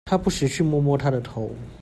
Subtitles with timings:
[0.05, 1.51] 他不時去摸摸她的頭